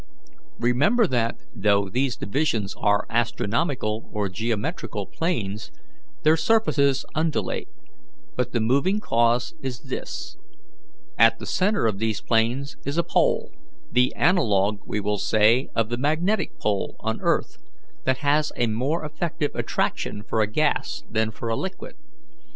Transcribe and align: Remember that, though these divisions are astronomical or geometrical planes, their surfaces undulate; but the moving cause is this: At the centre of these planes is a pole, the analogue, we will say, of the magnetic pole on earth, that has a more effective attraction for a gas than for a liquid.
Remember 0.57 1.05
that, 1.05 1.37
though 1.53 1.87
these 1.87 2.17
divisions 2.17 2.73
are 2.75 3.05
astronomical 3.07 4.09
or 4.11 4.29
geometrical 4.29 5.05
planes, 5.05 5.71
their 6.23 6.35
surfaces 6.35 7.05
undulate; 7.13 7.67
but 8.35 8.51
the 8.51 8.59
moving 8.59 8.99
cause 8.99 9.53
is 9.61 9.81
this: 9.89 10.37
At 11.19 11.37
the 11.37 11.45
centre 11.45 11.85
of 11.85 11.99
these 11.99 12.19
planes 12.19 12.77
is 12.83 12.97
a 12.97 13.03
pole, 13.03 13.51
the 13.91 14.11
analogue, 14.15 14.79
we 14.87 14.99
will 14.99 15.19
say, 15.19 15.69
of 15.75 15.89
the 15.89 15.97
magnetic 15.99 16.57
pole 16.59 16.95
on 17.01 17.21
earth, 17.21 17.59
that 18.05 18.21
has 18.25 18.51
a 18.57 18.65
more 18.65 19.05
effective 19.05 19.51
attraction 19.53 20.23
for 20.23 20.41
a 20.41 20.47
gas 20.49 21.03
than 21.11 21.29
for 21.29 21.47
a 21.47 21.55
liquid. 21.55 21.93